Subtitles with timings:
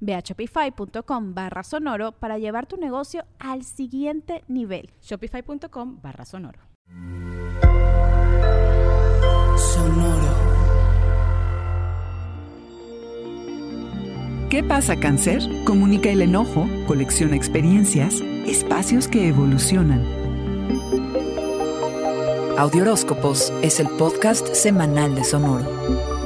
[0.00, 4.90] Ve a shopify.com barra sonoro para llevar tu negocio al siguiente nivel.
[5.02, 6.60] Shopify.com barra sonoro.
[9.56, 10.48] Sonoro.
[14.50, 15.42] ¿Qué pasa, cáncer?
[15.64, 20.02] Comunica el enojo, colecciona experiencias, espacios que evolucionan.
[22.56, 26.17] Audioróscopos es el podcast semanal de Sonoro.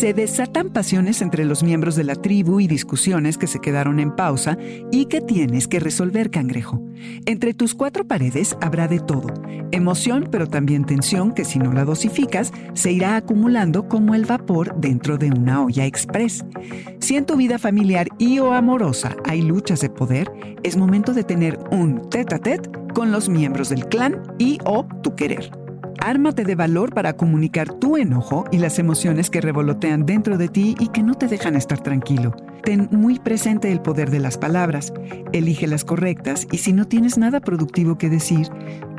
[0.00, 4.16] Se desatan pasiones entre los miembros de la tribu y discusiones que se quedaron en
[4.16, 4.56] pausa
[4.90, 6.82] y que tienes que resolver, cangrejo.
[7.26, 9.26] Entre tus cuatro paredes habrá de todo.
[9.72, 14.74] Emoción, pero también tensión que si no la dosificas, se irá acumulando como el vapor
[14.80, 16.46] dentro de una olla express.
[17.00, 21.24] Si en tu vida familiar y o amorosa hay luchas de poder, es momento de
[21.24, 25.59] tener un tete a tete con los miembros del clan y o tu querer.
[26.02, 30.74] Ármate de valor para comunicar tu enojo y las emociones que revolotean dentro de ti
[30.80, 32.34] y que no te dejan estar tranquilo.
[32.62, 34.94] Ten muy presente el poder de las palabras,
[35.32, 38.48] elige las correctas y si no tienes nada productivo que decir,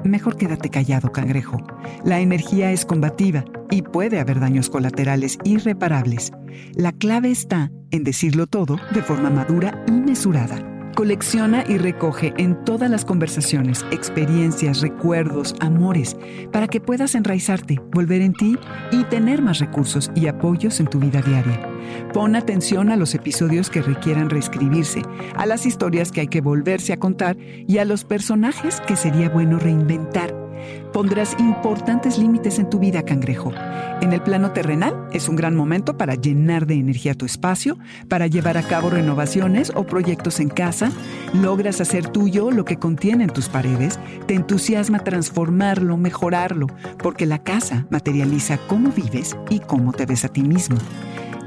[0.03, 1.57] mejor quédate callado, cangrejo.
[2.03, 6.31] La energía es combativa y puede haber daños colaterales irreparables.
[6.75, 10.70] La clave está en decirlo todo de forma madura y mesurada.
[10.95, 16.17] Colecciona y recoge en todas las conversaciones experiencias, recuerdos, amores,
[16.51, 18.57] para que puedas enraizarte, volver en ti
[18.91, 21.59] y tener más recursos y apoyos en tu vida diaria.
[22.13, 25.01] Pon atención a los episodios que requieran reescribirse,
[25.35, 29.29] a las historias que hay que volverse a contar y a los personajes que sería
[29.29, 30.40] bueno reinventar
[30.93, 33.51] Pondrás importantes límites en tu vida, cangrejo.
[34.01, 37.77] En el plano terrenal es un gran momento para llenar de energía tu espacio,
[38.07, 40.91] para llevar a cabo renovaciones o proyectos en casa,
[41.33, 46.67] logras hacer tuyo lo que contienen tus paredes, te entusiasma transformarlo, mejorarlo,
[46.97, 50.77] porque la casa materializa cómo vives y cómo te ves a ti mismo.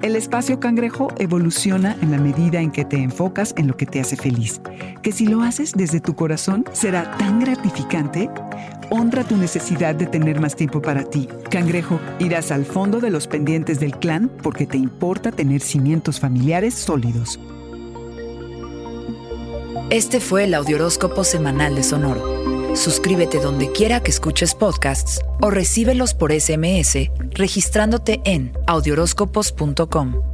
[0.05, 4.01] El espacio cangrejo evoluciona en la medida en que te enfocas en lo que te
[4.01, 4.61] hace feliz,
[5.03, 8.29] que si lo haces desde tu corazón será tan gratificante.
[8.97, 11.27] Honra tu necesidad de tener más tiempo para ti.
[11.51, 16.75] Cangrejo, irás al fondo de los pendientes del clan porque te importa tener cimientos familiares
[16.75, 17.41] sólidos.
[19.91, 22.77] Este fue el Audioróscopo Semanal de Sonoro.
[22.77, 30.34] Suscríbete donde quiera que escuches podcasts o recíbelos por SMS registrándote en audioróscopos.com.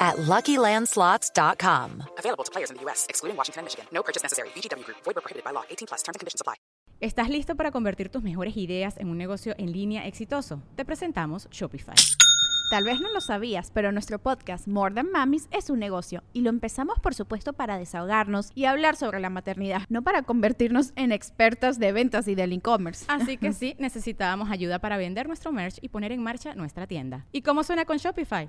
[0.00, 2.02] at LuckyLandSlots.com.
[2.18, 3.86] Available to players in the U.S., excluding Washington and Michigan.
[3.92, 4.50] No purchase necessary.
[4.54, 4.98] VGW Group.
[5.04, 5.64] Void were prohibited by law.
[5.70, 6.02] 18 plus.
[6.02, 6.54] Terms and conditions apply.
[7.00, 10.62] ¿Estás listo para convertir tus mejores ideas en un negocio en línea exitoso?
[10.76, 11.94] Te presentamos Shopify.
[12.70, 16.40] Tal vez no lo sabías, pero nuestro podcast More Than Mamis es un negocio y
[16.40, 21.12] lo empezamos por supuesto para desahogarnos y hablar sobre la maternidad, no para convertirnos en
[21.12, 23.04] expertas de ventas y del e-commerce.
[23.08, 27.26] Así que sí, necesitábamos ayuda para vender nuestro merch y poner en marcha nuestra tienda.
[27.30, 28.48] ¿Y cómo suena con Shopify?